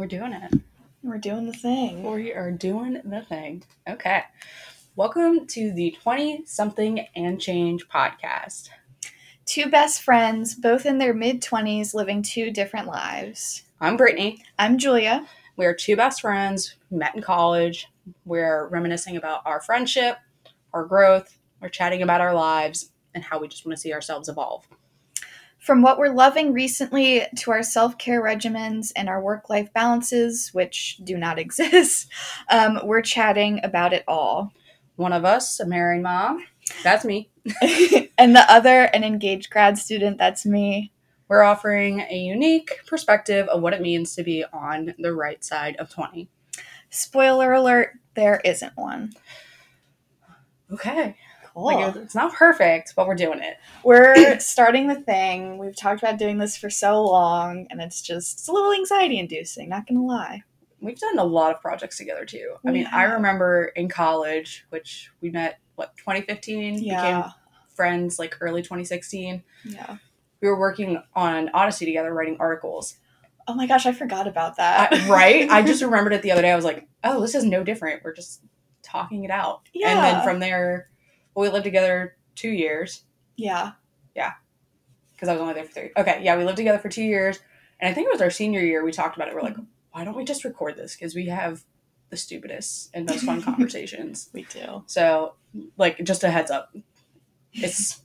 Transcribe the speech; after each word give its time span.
We're 0.00 0.06
doing 0.06 0.32
it. 0.32 0.54
We're 1.02 1.18
doing 1.18 1.44
the 1.44 1.52
thing. 1.52 2.10
We 2.10 2.32
are 2.32 2.50
doing 2.50 3.02
the 3.04 3.20
thing. 3.20 3.64
Okay. 3.86 4.22
Welcome 4.96 5.46
to 5.48 5.74
the 5.74 5.94
20 6.02 6.46
something 6.46 7.00
and 7.14 7.38
change 7.38 7.86
podcast. 7.86 8.70
Two 9.44 9.66
best 9.68 10.00
friends, 10.00 10.54
both 10.54 10.86
in 10.86 10.96
their 10.96 11.12
mid 11.12 11.42
20s, 11.42 11.92
living 11.92 12.22
two 12.22 12.50
different 12.50 12.86
lives. 12.86 13.64
I'm 13.78 13.98
Brittney. 13.98 14.38
I'm 14.58 14.78
Julia. 14.78 15.26
We 15.58 15.66
are 15.66 15.74
two 15.74 15.96
best 15.96 16.22
friends, 16.22 16.76
met 16.90 17.14
in 17.14 17.20
college. 17.20 17.86
We're 18.24 18.68
reminiscing 18.68 19.18
about 19.18 19.42
our 19.44 19.60
friendship, 19.60 20.16
our 20.72 20.86
growth. 20.86 21.36
We're 21.60 21.68
chatting 21.68 22.00
about 22.00 22.22
our 22.22 22.32
lives 22.32 22.90
and 23.14 23.22
how 23.22 23.38
we 23.38 23.48
just 23.48 23.66
want 23.66 23.76
to 23.76 23.82
see 23.82 23.92
ourselves 23.92 24.30
evolve. 24.30 24.66
From 25.60 25.82
what 25.82 25.98
we're 25.98 26.14
loving 26.14 26.54
recently 26.54 27.26
to 27.36 27.50
our 27.50 27.62
self 27.62 27.98
care 27.98 28.22
regimens 28.22 28.92
and 28.96 29.08
our 29.08 29.22
work 29.22 29.50
life 29.50 29.72
balances, 29.74 30.50
which 30.52 30.98
do 31.04 31.18
not 31.18 31.38
exist, 31.44 32.08
um, 32.50 32.80
we're 32.84 33.02
chatting 33.02 33.60
about 33.62 33.92
it 33.92 34.04
all. 34.08 34.52
One 34.96 35.12
of 35.12 35.24
us, 35.24 35.60
a 35.60 35.66
married 35.66 36.02
mom, 36.02 36.44
that's 36.82 37.04
me. 37.04 37.30
and 38.18 38.34
the 38.34 38.44
other, 38.48 38.84
an 38.84 39.04
engaged 39.04 39.50
grad 39.50 39.78
student, 39.78 40.18
that's 40.18 40.46
me. 40.46 40.92
We're 41.28 41.42
offering 41.42 42.00
a 42.00 42.16
unique 42.16 42.80
perspective 42.86 43.46
of 43.48 43.62
what 43.62 43.72
it 43.72 43.80
means 43.80 44.14
to 44.16 44.24
be 44.24 44.44
on 44.52 44.94
the 44.98 45.12
right 45.12 45.44
side 45.44 45.76
of 45.76 45.90
20. 45.90 46.28
Spoiler 46.90 47.52
alert, 47.52 47.92
there 48.14 48.40
isn't 48.44 48.72
one. 48.76 49.12
Okay. 50.72 51.16
Cool. 51.54 51.64
Like, 51.64 51.96
it's 51.96 52.14
not 52.14 52.32
perfect, 52.32 52.94
but 52.96 53.06
we're 53.06 53.14
doing 53.14 53.40
it. 53.40 53.56
We're 53.84 54.38
starting 54.40 54.88
the 54.88 55.00
thing. 55.00 55.58
We've 55.58 55.76
talked 55.76 56.02
about 56.02 56.18
doing 56.18 56.38
this 56.38 56.56
for 56.56 56.70
so 56.70 57.04
long, 57.04 57.66
and 57.70 57.80
it's 57.80 58.00
just 58.00 58.38
it's 58.38 58.48
a 58.48 58.52
little 58.52 58.72
anxiety 58.72 59.18
inducing, 59.18 59.68
not 59.68 59.86
gonna 59.86 60.04
lie. 60.04 60.42
We've 60.80 60.98
done 60.98 61.18
a 61.18 61.24
lot 61.24 61.54
of 61.54 61.60
projects 61.60 61.98
together 61.98 62.24
too. 62.24 62.54
I 62.64 62.70
We 62.70 62.72
mean, 62.72 62.88
I 62.90 63.04
remember 63.04 63.66
in 63.76 63.88
college, 63.88 64.64
which 64.70 65.10
we 65.20 65.30
met, 65.30 65.58
what, 65.74 65.94
2015? 65.98 66.80
Became 66.80 67.24
friends 67.74 68.18
like 68.18 68.36
early 68.40 68.62
2016. 68.62 69.42
Yeah. 69.64 69.96
We 70.40 70.48
were 70.48 70.58
working 70.58 71.02
on 71.14 71.50
Odyssey 71.52 71.84
together, 71.84 72.14
writing 72.14 72.36
articles. 72.40 72.96
Oh 73.46 73.54
my 73.54 73.66
gosh, 73.66 73.84
I 73.84 73.92
forgot 73.92 74.26
about 74.26 74.56
that. 74.56 74.92
I, 74.92 75.08
right? 75.08 75.50
I 75.50 75.62
just 75.62 75.82
remembered 75.82 76.12
it 76.14 76.22
the 76.22 76.32
other 76.32 76.42
day. 76.42 76.50
I 76.50 76.56
was 76.56 76.64
like, 76.64 76.88
oh, 77.04 77.20
this 77.20 77.34
is 77.34 77.44
no 77.44 77.62
different. 77.62 78.02
We're 78.04 78.14
just 78.14 78.42
talking 78.82 79.24
it 79.24 79.30
out. 79.30 79.62
Yeah. 79.74 79.90
And 79.90 79.98
then 79.98 80.24
from 80.24 80.40
there, 80.40 80.88
well, 81.34 81.44
we 81.44 81.48
lived 81.48 81.64
together 81.64 82.16
two 82.34 82.50
years 82.50 83.04
Yeah. 83.36 83.72
Yeah. 84.14 84.32
Because 85.12 85.28
I 85.28 85.32
was 85.32 85.40
only 85.42 85.54
there 85.54 85.64
for 85.64 85.72
three. 85.72 85.90
Okay, 85.96 86.20
yeah, 86.22 86.36
we 86.36 86.44
lived 86.44 86.56
together 86.56 86.78
for 86.78 86.88
two 86.88 87.04
years. 87.04 87.38
And 87.78 87.90
I 87.90 87.94
think 87.94 88.06
it 88.06 88.12
was 88.12 88.22
our 88.22 88.30
senior 88.30 88.60
year 88.60 88.84
we 88.84 88.92
talked 88.92 89.16
about 89.16 89.28
it. 89.28 89.34
We're 89.34 89.42
like, 89.42 89.56
why 89.92 90.04
don't 90.04 90.16
we 90.16 90.24
just 90.24 90.44
record 90.44 90.76
this? 90.76 90.94
Because 90.94 91.14
we 91.14 91.26
have 91.26 91.62
the 92.10 92.16
stupidest 92.16 92.90
and 92.94 93.06
most 93.06 93.24
fun 93.24 93.42
conversations. 93.50 94.30
We 94.32 94.42
do. 94.44 94.82
So, 94.86 95.34
like, 95.76 96.02
just 96.04 96.24
a 96.24 96.30
heads 96.30 96.50
up. 96.50 96.74
It's, 97.52 98.00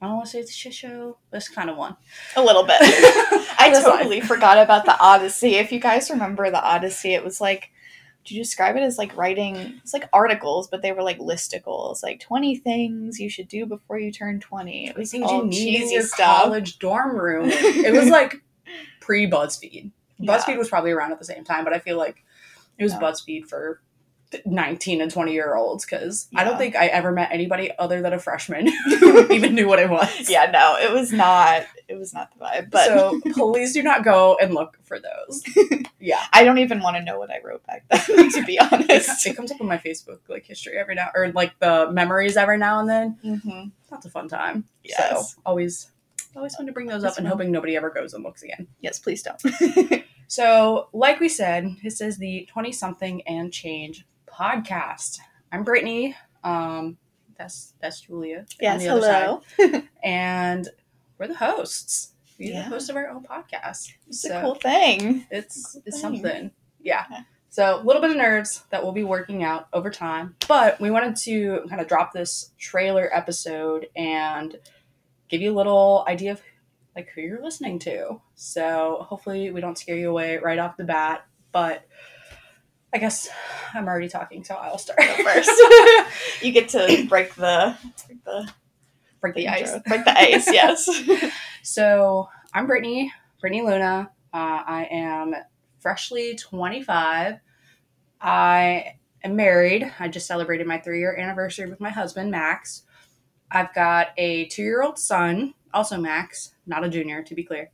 I 0.00 0.06
don't 0.06 0.16
want 0.16 0.26
to 0.26 0.32
say 0.32 0.40
it's 0.40 0.50
a 0.50 0.54
shit 0.54 0.74
show, 0.74 1.18
This 1.30 1.48
kind 1.48 1.68
of 1.70 1.76
one. 1.76 1.96
A 2.36 2.42
little 2.42 2.64
bit. 2.64 2.76
I 2.80 3.70
totally 3.82 4.20
forgot 4.20 4.58
about 4.58 4.84
the 4.84 4.98
Odyssey. 4.98 5.56
If 5.56 5.72
you 5.72 5.80
guys 5.80 6.10
remember 6.10 6.50
the 6.50 6.62
Odyssey, 6.62 7.14
it 7.14 7.24
was 7.24 7.40
like 7.40 7.70
would 8.24 8.30
you 8.30 8.42
describe 8.42 8.74
it 8.76 8.82
as 8.82 8.96
like 8.96 9.14
writing 9.16 9.56
it's 9.82 9.92
like 9.92 10.08
articles, 10.12 10.66
but 10.68 10.80
they 10.80 10.92
were 10.92 11.02
like 11.02 11.18
listicles, 11.18 12.02
like 12.02 12.20
twenty 12.20 12.56
things 12.56 13.20
you 13.20 13.28
should 13.28 13.48
do 13.48 13.66
before 13.66 13.98
you 13.98 14.10
turn 14.10 14.40
twenty. 14.40 14.86
It 14.88 14.96
was 14.96 15.10
Things 15.10 15.24
all 15.30 15.42
you 15.44 15.50
need 15.50 15.74
in 15.74 15.80
cheesy 15.82 15.94
your 15.94 16.02
stuff. 16.04 16.42
college 16.44 16.78
dorm 16.78 17.16
room. 17.16 17.50
It 17.50 17.92
was 17.92 18.08
like 18.10 18.42
pre 19.00 19.28
BuzzFeed. 19.30 19.90
Yeah. 20.18 20.36
BuzzFeed 20.38 20.56
was 20.56 20.68
probably 20.70 20.92
around 20.92 21.12
at 21.12 21.18
the 21.18 21.24
same 21.26 21.44
time, 21.44 21.64
but 21.64 21.74
I 21.74 21.78
feel 21.80 21.98
like 21.98 22.24
it 22.78 22.82
was 22.82 22.92
Yeah. 22.92 23.00
BuzzFeed 23.00 23.46
for 23.46 23.80
19 24.46 25.00
and 25.00 25.10
20 25.10 25.32
year 25.32 25.54
olds 25.54 25.84
because 25.84 26.28
I 26.34 26.44
don't 26.44 26.58
think 26.58 26.76
I 26.76 26.86
ever 26.86 27.12
met 27.12 27.30
anybody 27.32 27.70
other 27.78 28.02
than 28.02 28.12
a 28.12 28.18
freshman 28.18 28.66
who 29.00 29.26
even 29.32 29.54
knew 29.54 29.68
what 29.68 29.78
it 29.78 29.90
was. 29.90 30.28
Yeah, 30.28 30.50
no, 30.50 30.76
it 30.76 30.92
was 30.92 31.12
not 31.12 31.64
it 31.88 31.94
was 31.96 32.14
not 32.14 32.30
the 32.32 32.44
vibe. 32.44 32.70
But 32.70 32.86
so 32.86 33.20
please 33.32 33.72
do 33.72 33.82
not 33.82 34.04
go 34.04 34.36
and 34.40 34.54
look 34.54 34.78
for 34.84 34.98
those. 34.98 35.42
Yeah. 36.00 36.20
I 36.32 36.44
don't 36.44 36.58
even 36.58 36.80
want 36.80 36.96
to 36.96 37.02
know 37.02 37.18
what 37.18 37.30
I 37.30 37.40
wrote 37.42 37.64
back 37.66 37.84
then, 37.90 38.30
to 38.32 38.44
be 38.44 38.58
honest. 38.58 39.26
it 39.26 39.36
comes 39.36 39.50
up 39.52 39.60
in 39.60 39.66
my 39.66 39.78
Facebook 39.78 40.20
like 40.28 40.44
history 40.44 40.76
every 40.76 40.94
now 40.94 41.08
or 41.14 41.32
like 41.32 41.58
the 41.58 41.90
memories 41.90 42.36
every 42.36 42.58
now 42.58 42.80
and 42.80 42.88
then. 42.88 43.40
hmm 43.40 43.64
That's 43.90 44.06
a 44.06 44.10
fun 44.10 44.28
time. 44.28 44.64
Yes. 44.82 45.34
So 45.34 45.40
always 45.46 45.90
always 46.36 46.54
fun 46.56 46.66
to 46.66 46.72
bring 46.72 46.88
those 46.88 47.04
up 47.04 47.16
and 47.18 47.26
hoping 47.26 47.52
nobody 47.52 47.76
ever 47.76 47.90
goes 47.90 48.12
and 48.14 48.24
looks 48.24 48.42
again. 48.42 48.66
Yes, 48.80 48.98
please 48.98 49.22
don't. 49.22 49.40
So, 50.26 50.88
like 50.92 51.20
we 51.20 51.28
said, 51.28 51.76
this 51.82 52.00
is 52.00 52.18
the 52.18 52.48
20 52.50 52.72
something 52.72 53.22
and 53.22 53.52
change 53.52 54.04
podcast. 54.38 55.18
I'm 55.52 55.64
Brittney. 55.64 56.14
Um, 56.42 56.96
that's 57.38 57.74
that's 57.80 58.00
Julia. 58.00 58.38
on 58.40 58.44
yes, 58.60 58.82
hello. 58.82 59.42
side. 59.58 59.88
And 60.04 60.68
we're 61.18 61.28
the 61.28 61.34
hosts. 61.36 62.12
We're 62.38 62.52
Yeah. 62.52 62.62
the 62.64 62.68
host 62.68 62.90
of 62.90 62.96
our 62.96 63.08
own 63.08 63.22
podcast. 63.24 63.92
It's 64.08 64.22
so 64.22 64.38
a 64.38 64.42
cool 64.42 64.54
thing. 64.56 65.26
it's 65.30 65.72
cool 65.72 65.82
it's 65.86 65.96
thing. 65.96 66.02
something. 66.02 66.50
Yeah. 66.80 67.04
Yeah. 67.10 67.20
So 67.48 67.80
a 67.80 67.84
little 67.84 68.02
bit 68.02 68.10
of 68.10 68.16
nerves 68.16 68.64
that 68.70 68.82
we'll 68.82 68.92
be 68.92 69.04
working 69.04 69.44
out 69.44 69.68
over 69.72 69.88
time. 69.90 70.34
But 70.48 70.80
we 70.80 70.90
wanted 70.90 71.14
to 71.16 71.60
kind 71.68 71.80
of 71.80 71.86
drop 71.86 72.12
this 72.12 72.50
trailer 72.58 73.08
episode 73.14 73.86
and 73.94 74.56
give 75.28 75.40
you 75.40 75.52
a 75.52 75.54
little 75.56 76.04
idea 76.08 76.32
of 76.32 76.42
like 76.96 77.08
who 77.14 77.20
you're 77.20 77.42
listening 77.42 77.78
to. 77.80 78.20
So 78.34 79.06
hopefully 79.08 79.52
we 79.52 79.60
don't 79.60 79.78
scare 79.78 79.96
you 79.96 80.10
away 80.10 80.38
right 80.38 80.58
off 80.58 80.76
the 80.76 80.84
bat. 80.84 81.24
But 81.52 81.86
I 82.94 82.98
guess 82.98 83.28
I'm 83.74 83.88
already 83.88 84.08
talking, 84.08 84.44
so 84.44 84.54
I'll 84.54 84.78
start 84.78 85.00
first. 85.24 85.50
You 86.40 86.52
get 86.52 86.68
to 86.70 87.06
break 87.08 87.34
the 87.34 87.76
break 88.06 88.24
the, 88.24 88.52
Break 89.20 89.34
the 89.36 89.48
ice. 89.48 89.72
Break 89.86 90.04
the 90.04 90.18
ice, 90.18 90.52
yes. 90.52 90.86
So 91.62 92.28
I'm 92.52 92.68
Brittney, 92.68 93.08
Brittney 93.42 93.64
Luna. 93.64 94.10
Uh, 94.34 94.62
I 94.66 94.86
am 94.90 95.34
freshly 95.78 96.36
25. 96.36 97.36
I 98.20 98.96
am 99.22 99.34
married. 99.34 99.90
I 99.98 100.08
just 100.08 100.26
celebrated 100.26 100.66
my 100.66 100.78
three 100.78 100.98
year 100.98 101.16
anniversary 101.16 101.70
with 101.70 101.80
my 101.80 101.88
husband, 101.88 102.30
Max. 102.30 102.82
I've 103.50 103.72
got 103.74 104.08
a 104.18 104.44
two 104.48 104.62
year 104.62 104.82
old 104.82 104.98
son, 104.98 105.54
also 105.72 105.96
Max, 105.96 106.52
not 106.66 106.84
a 106.84 106.90
junior, 106.90 107.22
to 107.22 107.34
be 107.34 107.44
clear. 107.44 107.70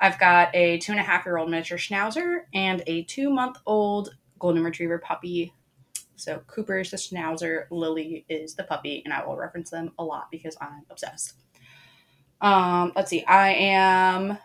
I've 0.00 0.18
got 0.18 0.48
a 0.54 0.78
two 0.78 0.92
and 0.92 1.00
a 1.00 1.04
half 1.04 1.26
year 1.26 1.36
old 1.36 1.50
miniature 1.50 1.76
schnauzer 1.76 2.44
and 2.54 2.82
a 2.86 3.02
two 3.04 3.28
month 3.28 3.58
old 3.66 4.16
golden 4.42 4.64
retriever 4.64 4.98
puppy. 4.98 5.54
So 6.16 6.42
Cooper 6.48 6.80
is 6.80 6.90
the 6.90 6.96
schnauzer, 6.96 7.66
Lily 7.70 8.26
is 8.28 8.56
the 8.56 8.64
puppy, 8.64 9.02
and 9.04 9.14
I 9.14 9.24
will 9.24 9.36
reference 9.36 9.70
them 9.70 9.92
a 10.00 10.04
lot 10.04 10.32
because 10.32 10.56
I'm 10.60 10.84
obsessed. 10.90 11.34
Um, 12.40 12.92
let's 12.96 13.08
see. 13.08 13.24
I 13.24 13.54
am 13.54 14.36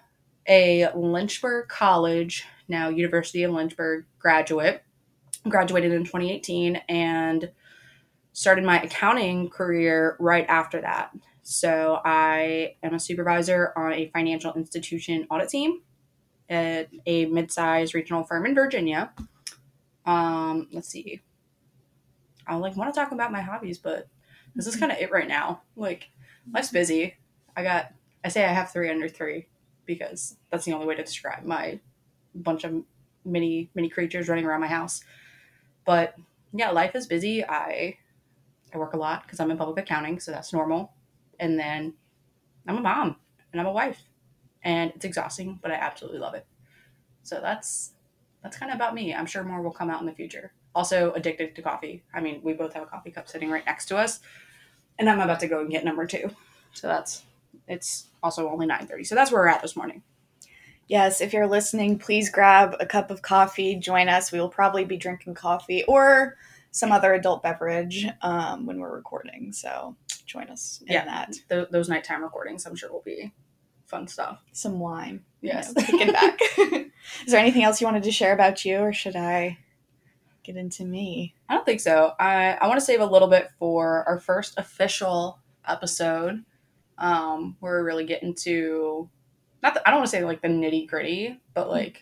a 0.47 0.89
Lynchburg 0.95 1.67
College, 1.67 2.45
now 2.67 2.89
University 2.89 3.41
of 3.41 3.51
Lynchburg 3.51 4.05
graduate. 4.19 4.83
Graduated 5.49 5.91
in 5.91 6.03
2018 6.03 6.75
and 6.89 7.49
started 8.33 8.63
my 8.63 8.81
accounting 8.81 9.49
career 9.49 10.15
right 10.19 10.45
after 10.47 10.79
that. 10.81 11.11
So 11.41 12.01
I 12.05 12.75
am 12.83 12.93
a 12.93 12.99
supervisor 12.99 13.73
on 13.75 13.93
a 13.93 14.11
financial 14.13 14.53
institution 14.53 15.25
audit 15.31 15.49
team 15.49 15.81
at 16.49 16.89
a 17.05 17.25
mid-sized 17.25 17.95
regional 17.95 18.23
firm 18.23 18.45
in 18.45 18.53
Virginia. 18.53 19.11
Um, 20.07 20.69
let's 20.71 20.87
see. 20.87 21.21
I 22.47 22.55
like 22.55 22.77
want 22.77 22.91
to 22.93 22.99
talk 22.99 23.11
about 23.11 23.31
my 23.31 23.41
hobbies, 23.41 23.77
but 23.77 24.07
this 24.55 24.65
is 24.65 24.77
kind 24.77 24.91
of 24.91 24.97
it 24.97 25.11
right 25.11 25.27
now. 25.27 25.61
Like 25.75 26.09
life's 26.51 26.71
busy. 26.71 27.15
I 27.55 27.63
got 27.63 27.93
I 28.23 28.29
say 28.29 28.45
I 28.45 28.53
have 28.53 28.71
three 28.71 28.89
under 28.89 29.09
three 29.09 29.47
because 29.85 30.37
that's 30.49 30.65
the 30.65 30.73
only 30.73 30.87
way 30.87 30.95
to 30.95 31.03
describe 31.03 31.43
my 31.43 31.79
bunch 32.33 32.63
of 32.63 32.83
mini 33.25 33.69
mini 33.75 33.89
creatures 33.89 34.29
running 34.29 34.45
around 34.45 34.61
my 34.61 34.67
house. 34.67 35.03
But 35.85 36.15
yeah, 36.53 36.71
life 36.71 36.95
is 36.95 37.05
busy. 37.05 37.45
I 37.45 37.97
I 38.73 38.77
work 38.77 38.93
a 38.93 38.97
lot 38.97 39.23
because 39.23 39.41
I'm 39.41 39.51
in 39.51 39.57
public 39.57 39.77
accounting, 39.77 40.19
so 40.19 40.31
that's 40.31 40.53
normal. 40.53 40.93
And 41.39 41.59
then 41.59 41.93
I'm 42.65 42.77
a 42.77 42.81
mom 42.81 43.17
and 43.51 43.59
I'm 43.59 43.67
a 43.67 43.71
wife, 43.71 44.01
and 44.63 44.91
it's 44.95 45.05
exhausting, 45.05 45.59
but 45.61 45.71
I 45.71 45.75
absolutely 45.75 46.19
love 46.19 46.33
it. 46.33 46.45
So 47.23 47.41
that's 47.41 47.93
that's 48.47 48.57
kind 48.57 48.71
of 48.71 48.77
about 48.77 48.95
me. 48.95 49.13
I'm 49.13 49.25
sure 49.25 49.43
more 49.43 49.61
will 49.61 49.71
come 49.71 49.89
out 49.89 49.99
in 49.99 50.05
the 50.05 50.13
future. 50.13 50.53
Also 50.73 51.11
addicted 51.13 51.53
to 51.57 51.61
coffee. 51.61 52.01
I 52.13 52.21
mean, 52.21 52.39
we 52.43 52.53
both 52.53 52.73
have 52.75 52.83
a 52.83 52.85
coffee 52.85 53.11
cup 53.11 53.27
sitting 53.27 53.49
right 53.49 53.65
next 53.65 53.87
to 53.87 53.97
us, 53.97 54.21
and 54.97 55.09
I'm 55.09 55.19
about 55.19 55.41
to 55.41 55.47
go 55.47 55.59
and 55.59 55.69
get 55.69 55.83
number 55.83 56.05
two. 56.05 56.29
So 56.71 56.87
that's 56.87 57.23
it's 57.67 58.07
also 58.23 58.49
only 58.49 58.65
9:30. 58.65 59.05
So 59.05 59.15
that's 59.15 59.33
where 59.33 59.41
we're 59.41 59.49
at 59.49 59.61
this 59.61 59.75
morning. 59.75 60.01
Yes, 60.87 61.19
if 61.19 61.33
you're 61.33 61.47
listening, 61.47 61.99
please 61.99 62.29
grab 62.29 62.77
a 62.79 62.85
cup 62.85 63.11
of 63.11 63.21
coffee. 63.21 63.75
Join 63.75 64.07
us. 64.07 64.31
We 64.31 64.39
will 64.39 64.47
probably 64.47 64.85
be 64.85 64.95
drinking 64.95 65.33
coffee 65.33 65.83
or 65.85 66.37
some 66.71 66.93
other 66.93 67.13
adult 67.15 67.43
beverage 67.43 68.05
um, 68.21 68.65
when 68.65 68.79
we're 68.79 68.95
recording. 68.95 69.51
So 69.51 69.97
join 70.25 70.47
us 70.47 70.81
in 70.87 70.93
Yeah. 70.93 71.03
that. 71.03 71.33
Th- 71.49 71.67
those 71.69 71.89
nighttime 71.89 72.23
recordings, 72.23 72.65
I'm 72.65 72.75
sure 72.77 72.93
will 72.93 73.01
be 73.01 73.33
fun 73.87 74.07
stuff. 74.07 74.39
Some 74.51 74.79
wine. 74.79 75.23
you 75.41 75.49
Yes. 75.49 75.73
know, 75.75 75.83
kicking 75.83 76.11
back. 76.13 76.39
Is 77.25 77.31
there 77.31 77.39
anything 77.39 77.63
else 77.63 77.81
you 77.81 77.87
wanted 77.87 78.03
to 78.03 78.11
share 78.11 78.33
about 78.33 78.63
you, 78.65 78.77
or 78.79 78.93
should 78.93 79.15
I 79.15 79.57
get 80.43 80.57
into 80.57 80.85
me? 80.85 81.33
I 81.49 81.53
don't 81.55 81.65
think 81.65 81.79
so. 81.79 82.13
I, 82.19 82.53
I 82.53 82.67
want 82.67 82.79
to 82.79 82.85
save 82.85 82.99
a 83.01 83.05
little 83.05 83.27
bit 83.29 83.49
for 83.57 84.03
our 84.07 84.19
first 84.19 84.55
official 84.57 85.39
episode. 85.67 86.43
Um, 86.99 87.55
where 87.59 87.79
we 87.79 87.85
really 87.85 88.05
getting 88.05 88.33
to 88.43 89.07
not 89.61 89.75
the, 89.75 89.87
I 89.87 89.91
don't 89.91 89.99
want 89.99 90.09
to 90.09 90.17
say 90.17 90.23
like 90.25 90.41
the 90.41 90.47
nitty 90.47 90.87
gritty, 90.87 91.39
but 91.53 91.69
like 91.69 92.01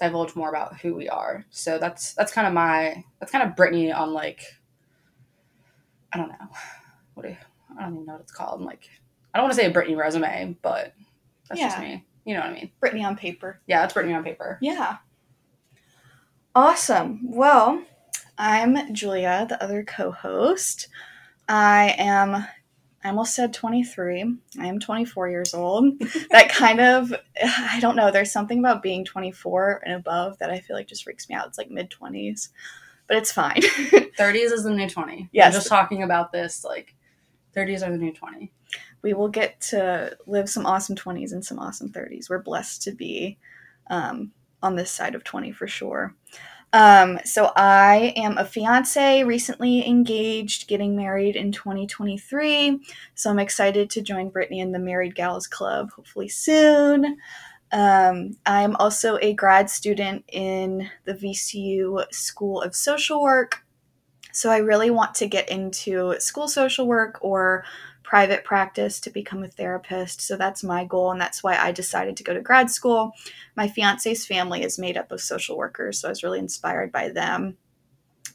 divulge 0.00 0.34
more 0.34 0.48
about 0.48 0.78
who 0.80 0.94
we 0.96 1.08
are. 1.08 1.44
So 1.50 1.78
that's 1.78 2.12
that's 2.14 2.32
kind 2.32 2.46
of 2.48 2.52
my 2.52 3.04
that's 3.20 3.30
kind 3.32 3.48
of 3.48 3.54
Brittney 3.56 3.96
on 3.96 4.12
like 4.12 4.42
I 6.12 6.18
don't 6.18 6.28
know 6.28 6.48
what 7.14 7.22
do 7.22 7.28
you, 7.30 7.36
I 7.78 7.82
don't 7.84 7.94
even 7.94 8.06
know 8.06 8.14
what 8.14 8.22
it's 8.22 8.32
called. 8.32 8.60
I'm 8.60 8.66
like 8.66 8.88
I 9.32 9.38
don't 9.38 9.44
want 9.44 9.54
to 9.56 9.60
say 9.62 9.66
a 9.66 9.72
Brittney 9.72 9.96
resume, 9.96 10.56
but 10.60 10.92
that's 11.48 11.60
just 11.60 11.78
Yeah. 11.78 11.82
me. 11.84 12.04
You 12.24 12.34
know 12.34 12.40
what 12.40 12.50
I 12.50 12.54
mean? 12.54 12.70
Brittney 12.82 13.04
on 13.04 13.16
paper. 13.16 13.60
Yeah, 13.66 13.84
it's 13.84 13.94
Brittney 13.94 14.16
on 14.16 14.24
paper. 14.24 14.58
Yeah. 14.60 14.96
Awesome. 16.54 17.20
Well, 17.22 17.82
I'm 18.38 18.92
Julia, 18.94 19.46
the 19.48 19.62
other 19.62 19.84
co 19.84 20.10
host. 20.10 20.88
I 21.48 21.94
am, 21.98 22.34
I 22.34 23.08
almost 23.08 23.34
said 23.34 23.52
23. 23.52 24.34
I 24.58 24.66
am 24.66 24.80
24 24.80 25.28
years 25.28 25.54
old. 25.54 25.98
that 26.30 26.48
kind 26.48 26.80
of, 26.80 27.12
I 27.42 27.78
don't 27.80 27.94
know, 27.96 28.10
there's 28.10 28.32
something 28.32 28.58
about 28.58 28.82
being 28.82 29.04
24 29.04 29.82
and 29.84 29.94
above 29.94 30.38
that 30.38 30.50
I 30.50 30.58
feel 30.60 30.76
like 30.76 30.88
just 30.88 31.04
freaks 31.04 31.28
me 31.28 31.34
out. 31.34 31.46
It's 31.46 31.58
like 31.58 31.70
mid 31.70 31.90
20s, 31.90 32.48
but 33.06 33.18
it's 33.18 33.30
fine. 33.32 33.60
30s 33.60 34.52
is 34.52 34.64
the 34.64 34.70
new 34.70 34.88
20. 34.88 35.28
Yes. 35.32 35.52
We're 35.52 35.58
just 35.58 35.68
talking 35.68 36.02
about 36.02 36.32
this 36.32 36.64
like 36.64 36.94
30s 37.54 37.86
are 37.86 37.90
the 37.92 37.98
new 37.98 38.12
20. 38.12 38.50
We 39.06 39.14
will 39.14 39.28
get 39.28 39.60
to 39.70 40.18
live 40.26 40.50
some 40.50 40.66
awesome 40.66 40.96
20s 40.96 41.30
and 41.30 41.44
some 41.44 41.60
awesome 41.60 41.90
30s. 41.90 42.28
We're 42.28 42.42
blessed 42.42 42.82
to 42.82 42.90
be 42.90 43.38
um, 43.88 44.32
on 44.64 44.74
this 44.74 44.90
side 44.90 45.14
of 45.14 45.22
20 45.22 45.52
for 45.52 45.68
sure. 45.68 46.12
Um, 46.72 47.20
so 47.24 47.52
I 47.54 48.14
am 48.16 48.36
a 48.36 48.44
fiance, 48.44 49.22
recently 49.22 49.86
engaged, 49.86 50.66
getting 50.66 50.96
married 50.96 51.36
in 51.36 51.52
2023. 51.52 52.80
So 53.14 53.30
I'm 53.30 53.38
excited 53.38 53.90
to 53.90 54.02
join 54.02 54.32
Brittney 54.32 54.58
in 54.58 54.72
the 54.72 54.80
Married 54.80 55.14
Gals 55.14 55.46
Club, 55.46 55.92
hopefully 55.92 56.28
soon. 56.28 57.18
Um, 57.70 58.36
I'm 58.44 58.74
also 58.74 59.18
a 59.22 59.34
grad 59.34 59.70
student 59.70 60.24
in 60.32 60.90
the 61.04 61.14
VCU 61.14 62.12
School 62.12 62.60
of 62.60 62.74
Social 62.74 63.22
Work. 63.22 63.62
So 64.32 64.50
I 64.50 64.58
really 64.58 64.90
want 64.90 65.14
to 65.14 65.28
get 65.28 65.48
into 65.48 66.14
school 66.18 66.46
social 66.46 66.86
work 66.86 67.18
or 67.22 67.64
private 68.06 68.44
practice 68.44 69.00
to 69.00 69.10
become 69.10 69.42
a 69.42 69.48
therapist. 69.48 70.20
So 70.20 70.36
that's 70.36 70.62
my 70.62 70.84
goal, 70.84 71.10
and 71.10 71.20
that's 71.20 71.42
why 71.42 71.56
I 71.56 71.72
decided 71.72 72.16
to 72.16 72.22
go 72.22 72.32
to 72.32 72.40
grad 72.40 72.70
school. 72.70 73.12
My 73.56 73.66
fiance's 73.66 74.24
family 74.24 74.62
is 74.62 74.78
made 74.78 74.96
up 74.96 75.10
of 75.10 75.20
social 75.20 75.58
workers, 75.58 76.00
so 76.00 76.08
I 76.08 76.12
was 76.12 76.22
really 76.22 76.38
inspired 76.38 76.92
by 76.92 77.08
them. 77.08 77.56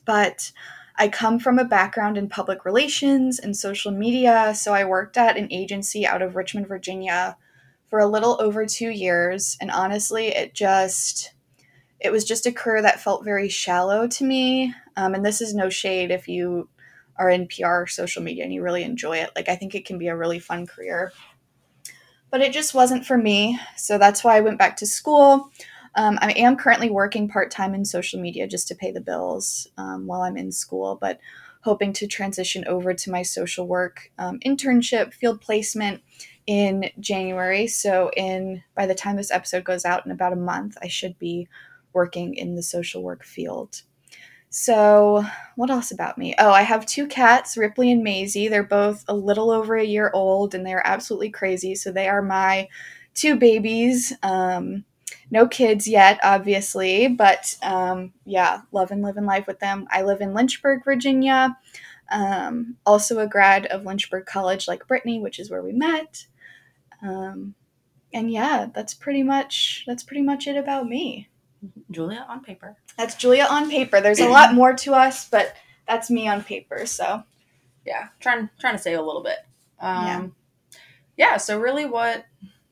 But 0.06 0.52
I 0.98 1.08
come 1.08 1.40
from 1.40 1.58
a 1.58 1.64
background 1.64 2.18
in 2.18 2.28
public 2.28 2.66
relations 2.66 3.40
and 3.40 3.56
social 3.56 3.94
media, 3.94 4.54
so 4.54 4.74
I 4.74 4.84
worked 4.84 5.18
at 5.18 5.38
an 5.38 5.48
agency 5.52 6.06
out 6.06 6.22
of 6.22 6.36
Richmond, 6.36 6.68
Virginia 6.68 7.38
for 7.90 8.00
a 8.00 8.08
little 8.08 8.38
over 8.42 8.66
2 8.66 8.90
years, 8.90 9.58
and 9.62 9.72
honestly, 9.72 10.28
it 10.28 10.54
just 10.54 11.34
it 12.02 12.12
was 12.12 12.26
just 12.26 12.48
a 12.48 12.52
career 12.52 12.82
that 12.82 13.00
felt 13.00 13.24
very 13.24 13.48
shallow 13.48 14.08
to 14.08 14.26
me. 14.26 14.74
Um, 14.98 15.14
and 15.14 15.24
this 15.24 15.40
is 15.40 15.54
no 15.54 15.70
shade 15.70 16.10
if 16.12 16.28
you 16.28 16.68
are 17.22 17.30
in 17.30 17.48
PR 17.48 17.82
or 17.84 17.88
social 17.88 18.24
media 18.24 18.44
and 18.44 18.52
you 18.52 18.64
really 18.64 18.84
enjoy 18.84 19.18
it. 19.18 19.30
Like, 19.36 19.48
I 19.48 19.56
think 19.56 19.76
it 19.76 19.86
can 19.86 20.00
be 20.00 20.08
a 20.08 20.18
really 20.18 20.40
fun 20.40 20.66
career. 20.66 21.14
But 22.32 22.42
it 22.42 22.52
just 22.52 22.74
wasn't 22.74 23.06
for 23.06 23.18
me. 23.18 23.60
So 23.78 24.00
that's 24.00 24.24
why 24.24 24.38
I 24.38 24.42
went 24.42 24.58
back 24.58 24.76
to 24.78 24.88
school. 24.88 25.52
Um, 25.94 26.18
I 26.20 26.32
am 26.32 26.58
currently 26.58 26.90
working 26.90 27.30
part 27.30 27.52
time 27.52 27.76
in 27.76 27.86
social 27.86 28.20
media 28.20 28.48
just 28.48 28.68
to 28.70 28.76
pay 28.76 28.92
the 28.92 29.02
bills 29.02 29.68
um, 29.78 30.08
while 30.08 30.22
I'm 30.22 30.38
in 30.38 30.52
school, 30.52 30.98
but 31.00 31.20
hoping 31.62 31.94
to 31.94 32.08
transition 32.08 32.64
over 32.66 32.92
to 32.92 33.12
my 33.12 33.22
social 33.22 33.68
work 33.68 34.10
um, 34.18 34.40
internship, 34.40 35.14
field 35.14 35.42
placement 35.42 36.02
in 36.48 36.90
January. 37.00 37.68
So, 37.68 38.10
in 38.18 38.64
by 38.74 38.88
the 38.88 38.96
time 38.96 39.18
this 39.18 39.30
episode 39.30 39.64
goes 39.64 39.86
out 39.86 40.06
in 40.06 40.12
about 40.12 40.34
a 40.34 40.38
month, 40.38 40.76
I 40.82 40.88
should 40.88 41.20
be 41.20 41.48
working 41.94 42.34
in 42.34 42.56
the 42.56 42.64
social 42.64 43.04
work 43.04 43.24
field. 43.24 43.84
So, 44.54 45.24
what 45.56 45.70
else 45.70 45.92
about 45.92 46.18
me? 46.18 46.36
Oh, 46.38 46.52
I 46.52 46.64
have 46.64 46.86
two 46.86 47.08
cats, 47.08 47.56
Ripley 47.56 47.90
and 47.92 48.04
Maisie. 48.04 48.50
They're 48.50 48.64
both 48.64 49.06
a 49.08 49.16
little 49.16 49.50
over 49.50 49.78
a 49.78 49.86
year 49.86 50.12
old 50.14 50.54
and 50.54 50.66
they're 50.66 50.86
absolutely 50.86 51.30
crazy. 51.30 51.74
So, 51.74 51.92
they 51.92 52.10
are 52.10 52.22
my 52.22 52.68
two 53.14 53.38
babies. 53.38 54.12
Um, 54.24 54.84
no 55.32 55.48
kids 55.48 55.88
yet, 55.88 56.20
obviously, 56.24 57.08
but 57.08 57.56
um, 57.64 58.12
yeah, 58.26 58.62
love 58.74 58.92
and 58.92 59.02
living 59.02 59.26
life 59.26 59.48
with 59.48 59.60
them. 59.60 59.88
I 59.90 60.02
live 60.02 60.20
in 60.20 60.34
Lynchburg, 60.34 60.84
Virginia. 60.84 61.58
Um, 62.12 62.76
also 62.86 63.20
a 63.20 63.28
grad 63.28 63.68
of 63.68 63.86
Lynchburg 63.86 64.26
College, 64.26 64.68
like 64.68 64.88
Brittney, 64.88 65.22
which 65.22 65.40
is 65.40 65.50
where 65.50 65.64
we 65.64 65.72
met. 65.72 66.28
Um, 67.04 67.56
and 68.14 68.32
yeah, 68.32 68.68
that's 68.74 68.96
pretty 68.96 69.24
much 69.24 69.86
that's 69.88 70.04
pretty 70.04 70.24
much 70.24 70.48
it 70.48 70.58
about 70.58 70.88
me. 70.88 71.31
Julia 71.92 72.26
on 72.28 72.44
paper. 72.44 72.76
That's 72.98 73.16
Julia 73.16 73.46
on 73.50 73.70
paper. 73.70 74.02
There's 74.02 74.20
a 74.20 74.28
lot 74.30 74.54
more 74.54 74.74
to 74.74 74.94
us, 74.94 75.30
but 75.30 75.56
that's 75.88 76.10
me 76.10 76.28
on 76.28 76.44
paper. 76.44 76.86
So 76.86 77.24
Yeah, 77.86 78.08
trying 78.20 78.50
trying 78.60 78.76
to 78.76 78.82
save 78.82 78.98
a 78.98 79.02
little 79.02 79.24
bit. 79.24 79.38
Yeah. 79.82 80.18
Um, 80.18 80.36
yeah. 81.18 81.38
So 81.38 81.60
really, 81.60 81.86
what 81.86 82.26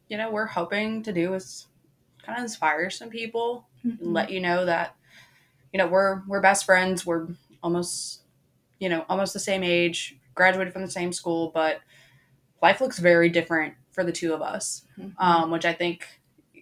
you 0.07 0.18
know 0.18 0.31
we're 0.31 0.45
hoping 0.45 1.03
to 1.03 1.13
do 1.13 1.33
is 1.33 1.68
kind 2.24 2.38
of 2.38 2.44
inspire 2.44 2.89
some 2.89 3.09
people, 3.09 3.68
let 4.00 4.30
you 4.30 4.39
know 4.39 4.65
that 4.65 4.95
you 5.74 5.77
know 5.77 5.88
we're 5.88 6.21
we're 6.27 6.42
best 6.42 6.65
friends. 6.65 7.06
We're 7.06 7.27
almost 7.63 8.21
you 8.80 8.89
know 8.89 9.06
almost 9.09 9.33
the 9.33 9.39
same 9.39 9.63
age, 9.63 10.18
graduated 10.35 10.74
from 10.74 10.81
the 10.83 10.92
same 10.92 11.12
school, 11.13 11.51
but 11.53 11.81
life 12.62 12.81
looks 12.81 13.00
very 13.00 13.30
different 13.30 13.74
for 13.92 14.03
the 14.03 14.12
two 14.12 14.33
of 14.33 14.42
us. 14.42 14.85
Mhm. 14.97 15.13
um, 15.18 15.51
which 15.51 15.65
I 15.65 15.74
think 15.74 16.07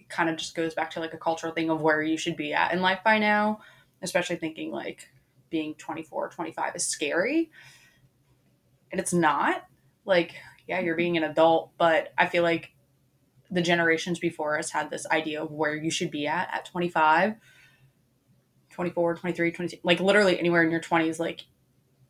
kind 0.08 0.30
of 0.30 0.36
just 0.36 0.54
goes 0.54 0.74
back 0.74 0.90
to 0.92 1.00
like 1.00 1.14
a 1.14 1.18
cultural 1.18 1.52
thing 1.52 1.70
of 1.70 1.80
where 1.80 2.02
you 2.02 2.16
should 2.16 2.36
be 2.36 2.52
at 2.52 2.72
in 2.72 2.80
life 2.80 3.00
by 3.04 3.18
now, 3.18 3.60
especially 4.02 4.36
thinking 4.36 4.70
like 4.70 5.08
being 5.50 5.74
24, 5.74 6.30
25 6.30 6.76
is 6.76 6.86
scary. 6.86 7.50
And 8.90 9.00
it's 9.00 9.12
not. 9.12 9.64
Like, 10.04 10.34
yeah, 10.66 10.80
you're 10.80 10.96
being 10.96 11.16
an 11.16 11.24
adult, 11.24 11.70
but 11.78 12.12
I 12.16 12.26
feel 12.26 12.42
like 12.42 12.72
the 13.50 13.62
generations 13.62 14.18
before 14.18 14.58
us 14.58 14.70
had 14.70 14.90
this 14.90 15.06
idea 15.10 15.42
of 15.42 15.50
where 15.50 15.74
you 15.74 15.90
should 15.90 16.10
be 16.10 16.26
at 16.26 16.48
at 16.52 16.64
25, 16.66 17.34
24, 18.70 19.14
23, 19.16 19.52
22, 19.52 19.76
like 19.82 20.00
literally 20.00 20.38
anywhere 20.38 20.62
in 20.62 20.70
your 20.70 20.80
20s, 20.80 21.18
like 21.18 21.46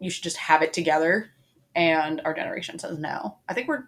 you 0.01 0.11
should 0.11 0.25
just 0.25 0.37
have 0.37 0.63
it 0.63 0.73
together. 0.73 1.31
And 1.75 2.21
our 2.25 2.35
generation 2.35 2.79
says 2.79 2.99
no. 2.99 3.39
I 3.49 3.55
think 3.55 3.69
we're, 3.69 3.85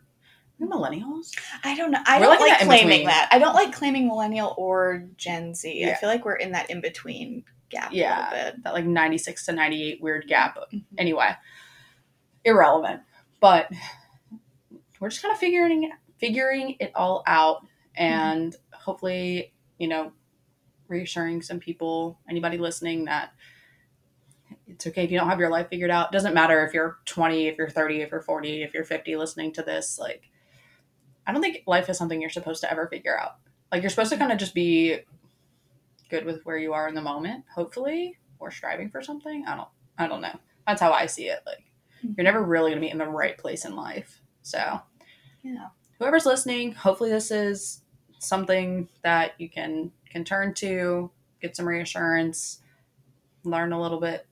we're 0.61 0.69
millennials. 0.69 1.31
I 1.65 1.75
don't 1.77 1.91
know. 1.91 1.99
I 2.07 2.21
We're 2.21 2.27
don't 2.27 2.41
like 2.41 2.61
claiming 2.61 3.07
that. 3.07 3.29
I 3.33 3.39
don't 3.39 3.55
like 3.55 3.73
claiming 3.73 4.07
millennial 4.07 4.55
or 4.59 5.07
Gen 5.17 5.55
Z. 5.55 5.69
I 5.85 5.89
Yeah. 5.89 5.97
feel 5.97 6.09
like 6.11 6.25
we're 6.25 6.37
in 6.37 6.53
that 6.53 6.71
in 6.71 6.81
between 6.81 7.45
gap 7.71 7.93
Yeah. 7.93 8.19
a 8.19 8.35
little 8.35 8.53
bit. 8.53 8.65
that 8.65 8.75
like 8.75 8.85
96 8.85 9.47
to 9.47 9.53
98 9.53 10.03
weird 10.03 10.27
gap. 10.29 10.59
Mhm. 10.73 10.85
Anyway, 10.99 11.31
irrelevant. 12.45 13.03
But 13.41 13.71
we're 15.01 15.09
just 15.09 15.23
kind 15.23 15.33
of 15.33 15.39
figuring 15.39 15.91
figuring 16.19 16.77
it 16.79 16.93
all 16.95 17.23
out 17.27 17.67
and 17.97 18.55
hopefully, 18.75 19.55
you 19.79 19.89
know, 19.89 20.13
reassuring 20.89 21.41
some 21.41 21.59
people, 21.59 22.19
anybody 22.29 22.59
listening 22.59 23.07
that 23.07 23.31
it's 24.67 24.87
okay 24.87 25.05
if 25.05 25.11
you 25.11 25.19
don't 25.19 25.29
have 25.31 25.41
your 25.41 25.49
life 25.49 25.69
figured 25.71 25.91
out. 25.91 26.09
It 26.09 26.13
doesn't 26.13 26.35
matter 26.35 26.65
if 26.67 26.75
you're 26.75 26.99
20, 27.07 27.47
if 27.47 27.57
you're 27.57 27.71
30, 27.71 28.03
if 28.03 28.11
you're 28.11 28.21
40, 28.21 28.63
if 28.63 28.75
you're 28.75 28.85
50 28.85 29.17
listening 29.17 29.53
to 29.55 29.63
this 29.63 29.99
like 29.99 30.29
I 31.31 31.33
don't 31.33 31.43
think 31.43 31.63
life 31.69 31.89
is 31.89 31.97
something 31.97 32.21
you're 32.21 32.29
supposed 32.29 32.61
to 32.63 32.71
ever 32.73 32.89
figure 32.89 33.17
out. 33.17 33.37
Like 33.71 33.83
you're 33.83 33.91
supposed 33.91 34.11
to 34.11 34.19
kind 34.19 34.33
of 34.33 34.39
just 34.39 34.53
be 34.53 34.99
good 36.09 36.25
with 36.25 36.43
where 36.43 36.59
you 36.59 36.73
are 36.73 36.89
in 36.89 36.95
the 36.97 37.01
moment, 37.01 37.45
hopefully, 37.55 38.19
or 38.41 38.51
striving 38.51 38.91
for 38.91 39.01
something. 39.01 39.45
I 39.47 39.55
don't 39.55 39.69
I 39.97 40.09
don't 40.09 40.23
know. 40.23 40.37
That's 40.67 40.81
how 40.81 40.91
I 40.91 41.07
see 41.07 41.29
it. 41.29 41.39
Like 41.47 41.63
hmm. 42.01 42.15
you're 42.17 42.25
never 42.25 42.43
really 42.43 42.73
gonna 42.73 42.81
be 42.81 42.91
in 42.91 42.99
the 42.99 43.07
right 43.07 43.39
place 43.39 43.65
in 43.65 43.77
life. 43.77 44.21
So 44.43 44.81
Yeah. 45.45 45.69
whoever's 46.01 46.27
listening, 46.27 46.73
hopefully 46.73 47.11
this 47.11 47.31
is 47.31 47.85
something 48.19 48.89
that 49.05 49.35
you 49.39 49.49
can 49.49 49.93
can 50.11 50.25
turn 50.25 50.53
to, 50.55 51.13
get 51.41 51.55
some 51.55 51.69
reassurance, 51.69 52.61
learn 53.45 53.73
a 53.73 53.81
little 53.81 54.01
bit 54.01 54.27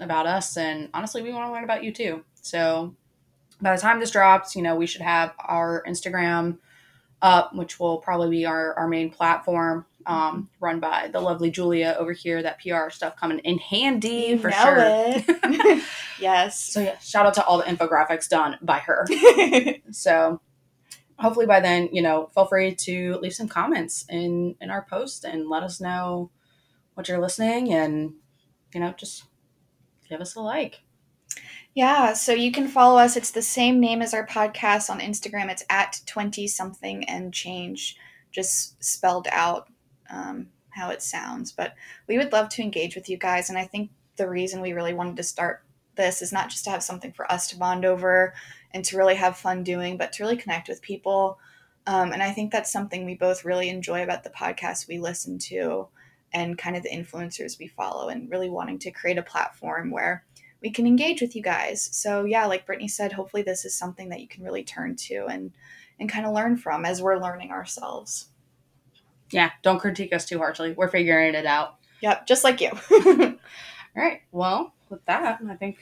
about 0.00 0.26
us, 0.26 0.56
and 0.56 0.88
honestly, 0.92 1.22
we 1.22 1.32
want 1.32 1.46
to 1.46 1.52
learn 1.52 1.62
about 1.62 1.84
you 1.84 1.92
too. 1.92 2.24
So 2.40 2.96
by 3.62 3.74
the 3.74 3.80
time 3.80 4.00
this 4.00 4.10
drops, 4.10 4.56
you 4.56 4.62
know, 4.62 4.74
we 4.74 4.86
should 4.86 5.02
have 5.02 5.32
our 5.38 5.84
Instagram 5.86 6.58
up, 7.22 7.54
which 7.54 7.78
will 7.78 7.98
probably 7.98 8.30
be 8.30 8.44
our, 8.44 8.74
our 8.74 8.88
main 8.88 9.08
platform, 9.08 9.86
um, 10.06 10.50
run 10.58 10.80
by 10.80 11.08
the 11.12 11.20
lovely 11.20 11.50
Julia 11.50 11.94
over 11.96 12.12
here. 12.12 12.42
That 12.42 12.60
PR 12.60 12.90
stuff 12.90 13.16
coming 13.16 13.38
in 13.38 13.58
handy 13.58 14.26
You 14.30 14.38
for 14.38 14.50
sure. 14.50 15.14
yes. 16.20 16.60
So 16.60 16.80
yeah, 16.80 16.98
shout 16.98 17.24
out 17.24 17.34
to 17.34 17.44
all 17.44 17.58
the 17.58 17.64
infographics 17.64 18.28
done 18.28 18.58
by 18.60 18.80
her. 18.80 19.06
So, 19.92 20.40
hopefully 21.18 21.44
by 21.44 21.60
then, 21.60 21.90
you 21.92 22.00
know, 22.00 22.30
feel 22.34 22.46
free 22.46 22.74
to 22.74 23.18
leave 23.20 23.34
some 23.34 23.46
comments 23.46 24.06
in 24.08 24.56
in 24.60 24.70
our 24.70 24.86
post 24.88 25.24
and 25.24 25.48
let 25.48 25.62
us 25.62 25.80
know 25.80 26.30
what 26.94 27.08
you're 27.08 27.20
listening 27.20 27.72
and 27.72 28.14
you 28.74 28.80
know, 28.80 28.94
just 28.96 29.24
give 30.08 30.20
us 30.20 30.34
a 30.34 30.40
like. 30.40 30.80
Yeah, 31.74 32.12
so 32.12 32.32
you 32.32 32.52
can 32.52 32.68
follow 32.68 32.98
us. 32.98 33.16
It's 33.16 33.30
the 33.30 33.42
same 33.42 33.80
name 33.80 34.02
as 34.02 34.12
our 34.12 34.26
podcast 34.26 34.90
on 34.90 35.00
Instagram. 35.00 35.50
It's 35.50 35.64
at 35.70 36.00
20 36.06 36.46
something 36.46 37.04
and 37.04 37.32
change, 37.32 37.96
just 38.30 38.82
spelled 38.84 39.26
out 39.30 39.68
um, 40.10 40.48
how 40.70 40.90
it 40.90 41.00
sounds. 41.02 41.50
But 41.50 41.74
we 42.06 42.18
would 42.18 42.32
love 42.32 42.50
to 42.50 42.62
engage 42.62 42.94
with 42.94 43.08
you 43.08 43.16
guys. 43.16 43.48
And 43.48 43.58
I 43.58 43.64
think 43.64 43.90
the 44.16 44.28
reason 44.28 44.60
we 44.60 44.74
really 44.74 44.92
wanted 44.92 45.16
to 45.16 45.22
start 45.22 45.64
this 45.94 46.20
is 46.20 46.32
not 46.32 46.50
just 46.50 46.64
to 46.64 46.70
have 46.70 46.82
something 46.82 47.12
for 47.12 47.30
us 47.30 47.48
to 47.48 47.58
bond 47.58 47.84
over 47.86 48.34
and 48.72 48.84
to 48.84 48.96
really 48.98 49.14
have 49.14 49.36
fun 49.36 49.62
doing, 49.62 49.96
but 49.96 50.12
to 50.12 50.22
really 50.22 50.36
connect 50.36 50.68
with 50.68 50.82
people. 50.82 51.38
Um, 51.86 52.12
and 52.12 52.22
I 52.22 52.32
think 52.32 52.52
that's 52.52 52.72
something 52.72 53.04
we 53.04 53.14
both 53.14 53.44
really 53.46 53.70
enjoy 53.70 54.02
about 54.02 54.24
the 54.24 54.30
podcast 54.30 54.88
we 54.88 54.98
listen 54.98 55.38
to 55.38 55.88
and 56.34 56.56
kind 56.56 56.76
of 56.76 56.82
the 56.82 56.90
influencers 56.90 57.58
we 57.58 57.66
follow, 57.66 58.08
and 58.08 58.30
really 58.30 58.48
wanting 58.48 58.78
to 58.78 58.90
create 58.90 59.18
a 59.18 59.22
platform 59.22 59.90
where 59.90 60.24
we 60.62 60.70
can 60.70 60.86
engage 60.86 61.20
with 61.20 61.34
you 61.34 61.42
guys. 61.42 61.88
So 61.92 62.24
yeah, 62.24 62.46
like 62.46 62.66
Brittney 62.66 62.90
said, 62.90 63.12
hopefully 63.12 63.42
this 63.42 63.64
is 63.64 63.74
something 63.74 64.08
that 64.10 64.20
you 64.20 64.28
can 64.28 64.44
really 64.44 64.64
turn 64.64 64.96
to 64.96 65.26
and 65.26 65.52
and 65.98 66.08
kind 66.08 66.26
of 66.26 66.32
learn 66.32 66.56
from 66.56 66.84
as 66.84 67.02
we're 67.02 67.18
learning 67.18 67.50
ourselves. 67.50 68.28
Yeah, 69.30 69.50
don't 69.62 69.78
critique 69.78 70.12
us 70.12 70.26
too 70.26 70.38
harshly. 70.38 70.72
We're 70.72 70.88
figuring 70.88 71.34
it 71.34 71.46
out. 71.46 71.76
Yep, 72.00 72.26
just 72.26 72.44
like 72.44 72.60
you. 72.60 72.70
All 72.90 74.02
right. 74.02 74.22
Well, 74.30 74.74
with 74.88 75.04
that, 75.06 75.40
I 75.48 75.54
think 75.54 75.78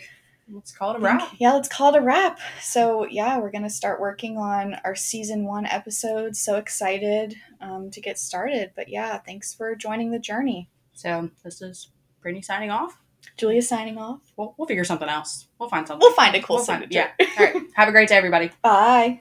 let's 0.52 0.72
call 0.72 0.92
it 0.92 0.98
a 0.98 1.00
wrap. 1.00 1.34
Yeah, 1.38 1.52
let's 1.52 1.68
call 1.68 1.94
it 1.94 1.98
a 1.98 2.02
wrap. 2.02 2.38
So 2.60 3.06
yeah, 3.06 3.38
we're 3.38 3.50
gonna 3.50 3.70
start 3.70 4.00
working 4.00 4.38
on 4.38 4.76
our 4.84 4.96
season 4.96 5.44
one 5.44 5.66
episodes. 5.66 6.40
So 6.40 6.56
excited 6.56 7.36
um, 7.60 7.90
to 7.90 8.00
get 8.00 8.18
started. 8.18 8.72
But 8.74 8.88
yeah, 8.88 9.18
thanks 9.18 9.54
for 9.54 9.74
joining 9.74 10.10
the 10.10 10.18
journey. 10.18 10.68
So 10.92 11.30
this 11.44 11.60
is 11.62 11.90
Brittney 12.24 12.44
signing 12.44 12.70
off. 12.70 12.98
Julia 13.36 13.62
signing 13.62 13.98
off. 13.98 14.20
We'll, 14.36 14.54
we'll 14.56 14.66
figure 14.68 14.84
something 14.84 15.08
else. 15.08 15.46
We'll 15.58 15.68
find 15.68 15.86
something. 15.86 16.00
We'll 16.04 16.14
find 16.14 16.34
a 16.34 16.42
cool 16.42 16.56
We'll 16.56 16.64
find- 16.64 16.82
signature. 16.82 17.10
yeah. 17.18 17.26
All 17.38 17.44
right. 17.44 17.62
Have 17.74 17.88
a 17.88 17.92
great 17.92 18.08
day, 18.08 18.16
everybody. 18.16 18.50
Bye. 18.62 19.20